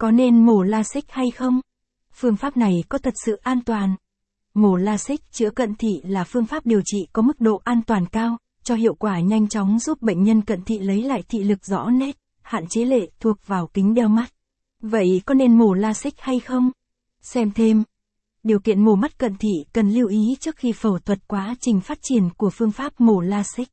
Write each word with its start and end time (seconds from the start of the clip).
Có 0.00 0.10
nên 0.10 0.46
mổ 0.46 0.62
LASIK 0.62 1.10
hay 1.10 1.30
không? 1.30 1.60
Phương 2.14 2.36
pháp 2.36 2.56
này 2.56 2.84
có 2.88 2.98
thật 2.98 3.14
sự 3.24 3.36
an 3.36 3.60
toàn? 3.64 3.96
Mổ 4.54 4.76
LASIK 4.76 5.32
chữa 5.32 5.50
cận 5.50 5.74
thị 5.74 6.00
là 6.02 6.24
phương 6.24 6.46
pháp 6.46 6.66
điều 6.66 6.80
trị 6.84 6.98
có 7.12 7.22
mức 7.22 7.40
độ 7.40 7.60
an 7.64 7.82
toàn 7.86 8.06
cao, 8.06 8.36
cho 8.62 8.74
hiệu 8.74 8.94
quả 8.94 9.20
nhanh 9.20 9.48
chóng 9.48 9.78
giúp 9.78 10.02
bệnh 10.02 10.22
nhân 10.22 10.42
cận 10.42 10.62
thị 10.64 10.78
lấy 10.78 11.02
lại 11.02 11.22
thị 11.28 11.44
lực 11.44 11.64
rõ 11.64 11.90
nét, 11.90 12.16
hạn 12.42 12.64
chế 12.68 12.84
lệ 12.84 13.10
thuộc 13.20 13.36
vào 13.46 13.66
kính 13.66 13.94
đeo 13.94 14.08
mắt. 14.08 14.32
Vậy 14.82 15.22
có 15.26 15.34
nên 15.34 15.58
mổ 15.58 15.74
LASIK 15.74 16.14
hay 16.20 16.40
không? 16.40 16.70
Xem 17.22 17.50
thêm. 17.50 17.82
Điều 18.42 18.60
kiện 18.60 18.84
mổ 18.84 18.94
mắt 18.94 19.18
cận 19.18 19.36
thị 19.36 19.64
cần 19.72 19.90
lưu 19.90 20.08
ý 20.08 20.36
trước 20.40 20.56
khi 20.56 20.72
phẫu 20.72 20.98
thuật 20.98 21.28
quá 21.28 21.54
trình 21.60 21.80
phát 21.80 21.98
triển 22.02 22.30
của 22.36 22.50
phương 22.50 22.72
pháp 22.72 23.00
mổ 23.00 23.20
LASIK. 23.20 23.68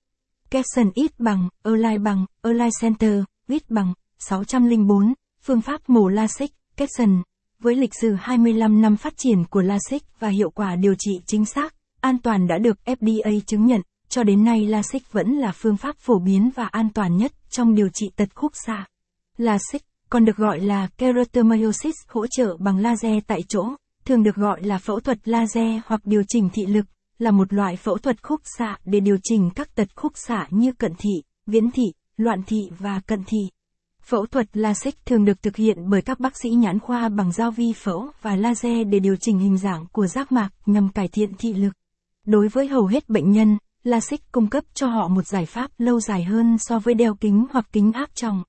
Capson 0.50 0.91
ít 0.94 1.20
bằng, 1.20 1.50
Align 1.64 2.04
bằng, 2.04 2.25
Align 2.41 2.70
Center, 2.82 3.23
ít 3.48 3.70
bằng, 3.70 3.94
604, 4.20 5.14
phương 5.41 5.61
pháp 5.61 5.89
mổ 5.89 6.07
LASIK, 6.07 6.51
Capson. 6.77 7.21
Với 7.59 7.75
lịch 7.75 7.93
sử 8.01 8.15
25 8.20 8.81
năm 8.81 8.98
phát 8.98 9.13
triển 9.17 9.45
của 9.45 9.62
LASIK 9.62 10.03
và 10.20 10.27
hiệu 10.27 10.49
quả 10.49 10.75
điều 10.75 10.95
trị 10.99 11.12
chính 11.25 11.45
xác, 11.45 11.75
an 12.02 12.17
toàn 12.17 12.48
đã 12.48 12.57
được 12.57 12.77
FDA 12.85 13.39
chứng 13.45 13.65
nhận, 13.65 13.81
cho 14.09 14.23
đến 14.23 14.43
nay 14.43 14.67
LASIK 14.67 15.12
vẫn 15.12 15.31
là 15.31 15.52
phương 15.52 15.77
pháp 15.77 15.95
phổ 15.99 16.20
biến 16.20 16.49
và 16.55 16.67
an 16.67 16.89
toàn 16.93 17.17
nhất 17.17 17.31
trong 17.49 17.76
điều 17.76 17.89
trị 17.93 18.12
tật 18.15 18.35
khúc 18.35 18.52
xạ. 18.65 18.85
LASIK, 19.38 19.81
còn 20.09 20.26
được 20.26 20.38
gọi 20.38 20.59
là 20.59 20.88
keratomyosis 20.98 21.95
hỗ 22.07 22.27
trợ 22.27 22.57
bằng 22.59 22.77
laser 22.77 23.23
tại 23.27 23.40
chỗ, 23.49 23.65
thường 24.05 24.23
được 24.23 24.35
gọi 24.35 24.63
là 24.63 24.77
phẫu 24.77 24.99
thuật 24.99 25.27
laser 25.27 25.81
hoặc 25.85 26.01
điều 26.05 26.23
chỉnh 26.27 26.49
thị 26.54 26.65
lực, 26.65 26.85
là 27.20 27.31
một 27.31 27.54
loại 27.54 27.76
phẫu 27.76 27.98
thuật 27.98 28.23
khúc 28.23 28.41
xạ 28.57 28.77
để 28.85 28.99
điều 28.99 29.17
chỉnh 29.23 29.49
các 29.55 29.76
tật 29.76 29.88
khúc 29.95 30.12
xạ 30.15 30.48
như 30.49 30.71
cận 30.71 30.91
thị, 30.98 31.23
viễn 31.45 31.71
thị, 31.71 31.84
loạn 32.17 32.43
thị 32.48 32.57
và 32.79 33.01
cận 33.07 33.23
thị. 33.27 33.40
Phẫu 34.09 34.25
thuật 34.25 34.57
LASIK 34.57 35.05
thường 35.05 35.25
được 35.25 35.43
thực 35.43 35.55
hiện 35.55 35.89
bởi 35.89 36.02
các 36.02 36.20
bác 36.20 36.38
sĩ 36.38 36.49
nhãn 36.49 36.79
khoa 36.79 37.09
bằng 37.09 37.31
dao 37.31 37.52
vi 37.52 37.73
phẫu 37.73 38.09
và 38.21 38.35
laser 38.35 38.88
để 38.89 38.99
điều 38.99 39.15
chỉnh 39.15 39.39
hình 39.39 39.57
dạng 39.57 39.85
của 39.91 40.07
giác 40.07 40.32
mạc 40.32 40.49
nhằm 40.65 40.90
cải 40.90 41.07
thiện 41.07 41.34
thị 41.40 41.54
lực. 41.54 41.73
Đối 42.26 42.48
với 42.48 42.67
hầu 42.67 42.85
hết 42.85 43.09
bệnh 43.09 43.32
nhân, 43.32 43.57
LASIK 43.84 44.32
cung 44.32 44.48
cấp 44.48 44.63
cho 44.73 44.87
họ 44.87 45.07
một 45.07 45.27
giải 45.27 45.45
pháp 45.45 45.71
lâu 45.77 45.99
dài 45.99 46.23
hơn 46.23 46.57
so 46.59 46.79
với 46.79 46.93
đeo 46.93 47.15
kính 47.15 47.45
hoặc 47.51 47.65
kính 47.71 47.91
áp 47.91 48.09
tròng. 48.15 48.43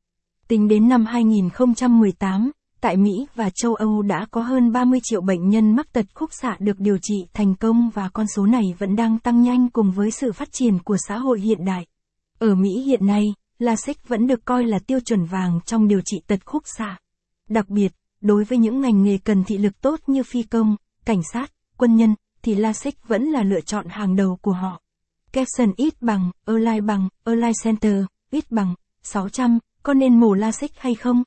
Tính 0.49 0.69
đến 0.69 0.89
năm 0.89 1.07
2018, 1.07 2.51
tại 2.81 2.97
Mỹ 2.97 3.27
và 3.35 3.51
châu 3.55 3.75
Âu 3.75 4.03
đã 4.03 4.27
có 4.31 4.41
hơn 4.41 4.73
30 4.73 5.01
triệu 5.03 5.21
bệnh 5.21 5.49
nhân 5.49 5.77
mắc 5.77 5.93
tật 5.93 6.07
khúc 6.15 6.31
xạ 6.33 6.57
được 6.59 6.79
điều 6.79 6.99
trị 7.03 7.27
thành 7.35 7.55
công 7.55 7.91
và 7.95 8.09
con 8.09 8.27
số 8.27 8.47
này 8.47 8.75
vẫn 8.79 8.97
đang 8.97 9.19
tăng 9.19 9.43
nhanh 9.43 9.71
cùng 9.71 9.91
với 9.91 10.11
sự 10.11 10.33
phát 10.33 10.49
triển 10.53 10.79
của 10.79 10.97
xã 11.09 11.19
hội 11.19 11.41
hiện 11.41 11.65
đại. 11.65 11.87
Ở 12.39 12.55
Mỹ 12.55 12.71
hiện 12.87 13.07
nay, 13.07 13.25
LASIK 13.59 14.09
vẫn 14.09 14.27
được 14.27 14.45
coi 14.45 14.65
là 14.65 14.79
tiêu 14.79 15.01
chuẩn 15.01 15.25
vàng 15.25 15.61
trong 15.67 15.89
điều 15.89 16.01
trị 16.05 16.23
tật 16.27 16.47
khúc 16.47 16.63
xạ. 16.67 16.99
Đặc 17.49 17.69
biệt, 17.69 17.93
đối 18.21 18.45
với 18.45 18.59
những 18.59 18.81
ngành 18.81 19.03
nghề 19.03 19.19
cần 19.19 19.45
thị 19.45 19.59
lực 19.59 19.81
tốt 19.81 20.01
như 20.07 20.23
phi 20.23 20.43
công, 20.43 20.77
cảnh 21.05 21.21
sát, 21.33 21.53
quân 21.77 21.97
nhân, 21.97 22.15
thì 22.43 22.55
LASIK 22.55 23.09
vẫn 23.09 23.25
là 23.25 23.43
lựa 23.43 23.61
chọn 23.61 23.87
hàng 23.89 24.17
đầu 24.17 24.39
của 24.43 24.53
họ. 24.53 24.83
Capson 25.33 25.73
ít 25.77 26.03
bằng, 26.03 26.31
Align 26.45 26.87
bằng, 26.87 27.09
Align 27.25 27.53
Center, 27.65 28.05
ít 28.31 28.51
bằng, 28.51 28.75
600, 29.03 29.59
có 29.83 29.95
nên 29.95 30.21
mổ 30.21 30.35
LASIK 30.35 30.71
hay 30.77 30.95
không? 30.95 31.23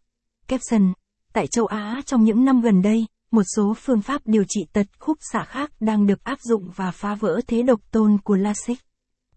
Capson, 0.47 0.93
tại 1.33 1.47
châu 1.47 1.65
Á 1.65 2.01
trong 2.05 2.23
những 2.23 2.45
năm 2.45 2.61
gần 2.61 2.81
đây, 2.81 3.05
một 3.31 3.43
số 3.55 3.73
phương 3.77 4.01
pháp 4.01 4.21
điều 4.25 4.43
trị 4.47 4.61
tật 4.73 4.87
khúc 4.99 5.17
xạ 5.31 5.43
khác 5.43 5.71
đang 5.79 6.07
được 6.07 6.23
áp 6.23 6.39
dụng 6.41 6.69
và 6.75 6.91
phá 6.91 7.15
vỡ 7.15 7.41
thế 7.47 7.61
độc 7.61 7.91
tôn 7.91 8.17
của 8.23 8.35
LASIK. 8.35 8.79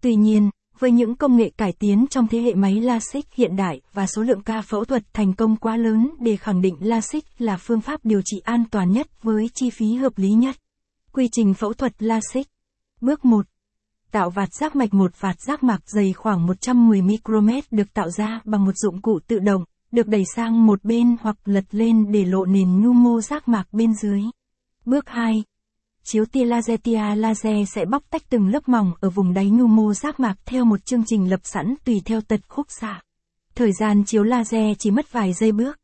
Tuy 0.01 0.15
nhiên, 0.15 0.49
với 0.79 0.91
những 0.91 1.15
công 1.15 1.37
nghệ 1.37 1.49
cải 1.57 1.71
tiến 1.79 2.05
trong 2.09 2.27
thế 2.27 2.39
hệ 2.39 2.53
máy 2.53 2.81
LASIK 2.81 3.33
hiện 3.33 3.55
đại 3.55 3.81
và 3.93 4.07
số 4.07 4.21
lượng 4.21 4.41
ca 4.41 4.61
phẫu 4.61 4.85
thuật 4.85 5.03
thành 5.13 5.33
công 5.33 5.55
quá 5.55 5.77
lớn 5.77 6.09
để 6.19 6.35
khẳng 6.35 6.61
định 6.61 6.75
LASIK 6.79 7.25
là 7.37 7.57
phương 7.57 7.81
pháp 7.81 7.99
điều 8.03 8.21
trị 8.25 8.37
an 8.43 8.63
toàn 8.71 8.91
nhất 8.91 9.23
với 9.23 9.49
chi 9.53 9.69
phí 9.69 9.95
hợp 9.95 10.17
lý 10.17 10.29
nhất. 10.29 10.55
Quy 11.11 11.29
trình 11.31 11.53
phẫu 11.53 11.73
thuật 11.73 12.03
LASIK 12.03 12.47
Bước 13.01 13.25
1. 13.25 13.45
Tạo 14.11 14.29
vạt 14.29 14.53
giác 14.53 14.75
mạch 14.75 14.93
một 14.93 15.11
vạt 15.19 15.41
giác 15.41 15.63
mạc 15.63 15.79
dày 15.85 16.13
khoảng 16.13 16.47
110 16.47 17.01
micromet 17.01 17.71
được 17.71 17.93
tạo 17.93 18.09
ra 18.09 18.41
bằng 18.45 18.65
một 18.65 18.71
dụng 18.75 19.01
cụ 19.01 19.19
tự 19.27 19.39
động, 19.39 19.63
được 19.91 20.07
đẩy 20.07 20.23
sang 20.35 20.65
một 20.65 20.83
bên 20.83 21.15
hoặc 21.21 21.37
lật 21.45 21.65
lên 21.71 22.11
để 22.11 22.25
lộ 22.25 22.45
nền 22.45 22.81
nhu 22.81 22.93
mô 22.93 23.21
giác 23.21 23.47
mạc 23.47 23.67
bên 23.71 23.93
dưới. 23.93 24.21
Bước 24.85 25.09
2. 25.09 25.43
Chiếu 26.07 26.25
tia 26.25 26.45
laser 26.45 26.79
tia 26.83 27.15
laser 27.15 27.69
sẽ 27.69 27.85
bóc 27.85 28.03
tách 28.09 28.29
từng 28.29 28.47
lớp 28.47 28.69
mỏng 28.69 28.91
ở 28.99 29.09
vùng 29.09 29.33
đáy 29.33 29.49
nhu 29.49 29.67
mô 29.67 29.93
giác 29.93 30.19
mạc 30.19 30.35
theo 30.45 30.65
một 30.65 30.85
chương 30.85 31.03
trình 31.05 31.29
lập 31.29 31.39
sẵn 31.43 31.75
tùy 31.85 32.01
theo 32.05 32.21
tật 32.21 32.39
khúc 32.47 32.67
xạ. 32.69 33.01
Thời 33.55 33.71
gian 33.79 34.03
chiếu 34.05 34.23
laser 34.23 34.77
chỉ 34.79 34.91
mất 34.91 35.11
vài 35.11 35.33
giây 35.33 35.51
bước. 35.51 35.79